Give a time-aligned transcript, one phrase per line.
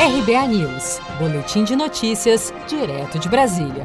[0.00, 3.84] RBA News, Boletim de Notícias, direto de Brasília.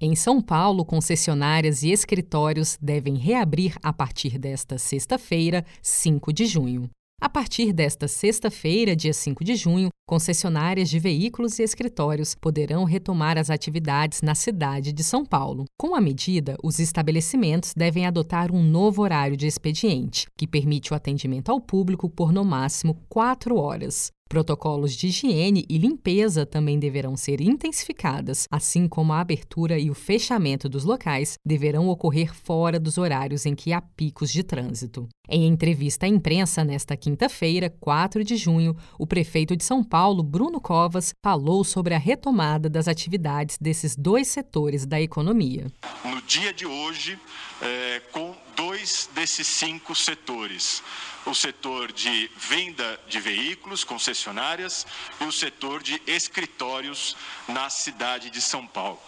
[0.00, 6.88] Em São Paulo, concessionárias e escritórios devem reabrir a partir desta sexta-feira, 5 de junho.
[7.20, 13.38] A partir desta sexta-feira, dia 5 de junho, concessionárias de veículos e escritórios poderão retomar
[13.38, 15.64] as atividades na cidade de São Paulo.
[15.78, 20.96] Com a medida, os estabelecimentos devem adotar um novo horário de expediente, que permite o
[20.96, 24.12] atendimento ao público por no máximo quatro horas.
[24.28, 29.94] Protocolos de higiene e limpeza também deverão ser intensificadas, assim como a abertura e o
[29.94, 35.06] fechamento dos locais deverão ocorrer fora dos horários em que há picos de trânsito.
[35.28, 39.93] Em entrevista à imprensa nesta quinta-feira, 4 de junho, o prefeito de São Paulo,
[40.24, 45.70] Bruno Covas, falou sobre a retomada das atividades desses dois setores da economia.
[46.04, 47.16] No dia de hoje,
[47.62, 50.82] é, com dois desses cinco setores:
[51.24, 54.84] o setor de venda de veículos, concessionárias,
[55.20, 58.98] e o setor de escritórios na cidade de São Paulo.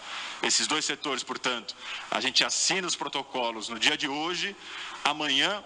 [0.41, 1.75] Esses dois setores, portanto,
[2.09, 4.55] a gente assina os protocolos no dia de hoje,
[5.03, 5.61] amanhã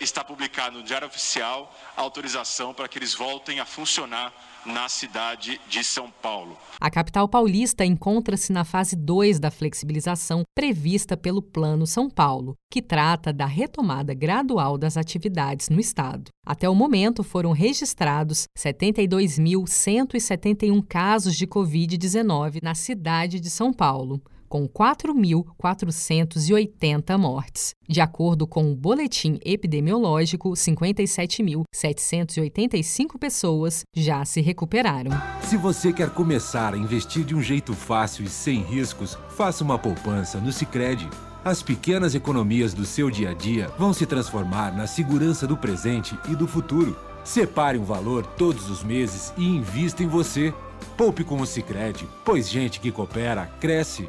[0.00, 4.32] está publicado no Diário Oficial a autorização para que eles voltem a funcionar
[4.64, 6.56] na cidade de São Paulo.
[6.80, 12.82] A capital paulista encontra-se na fase 2 da flexibilização prevista pelo Plano São Paulo, que
[12.82, 16.30] trata da retomada gradual das atividades no estado.
[16.46, 24.68] Até o momento foram registrados 72.171 casos de Covid-19 na cidade de São Paulo com
[24.68, 27.74] 4.480 mortes.
[27.88, 35.10] De acordo com o boletim epidemiológico, 57.785 pessoas já se recuperaram.
[35.42, 39.76] Se você quer começar a investir de um jeito fácil e sem riscos, faça uma
[39.78, 41.08] poupança no Sicredi.
[41.44, 46.18] As pequenas economias do seu dia a dia vão se transformar na segurança do presente
[46.28, 46.96] e do futuro.
[47.24, 50.52] Separe um valor todos os meses e invista em você.
[50.96, 54.08] Poupe com o Sicredi, pois gente que coopera cresce